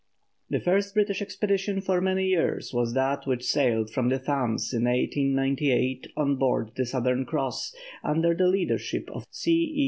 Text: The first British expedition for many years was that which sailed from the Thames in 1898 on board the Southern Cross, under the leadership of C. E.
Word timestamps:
The 0.49 0.59
first 0.59 0.95
British 0.95 1.21
expedition 1.21 1.79
for 1.79 2.01
many 2.01 2.25
years 2.25 2.73
was 2.73 2.95
that 2.95 3.27
which 3.27 3.43
sailed 3.45 3.91
from 3.91 4.09
the 4.09 4.17
Thames 4.17 4.73
in 4.73 4.85
1898 4.85 6.07
on 6.17 6.37
board 6.37 6.71
the 6.75 6.87
Southern 6.87 7.23
Cross, 7.23 7.75
under 8.03 8.33
the 8.33 8.47
leadership 8.47 9.11
of 9.13 9.27
C. 9.29 9.51
E. 9.51 9.79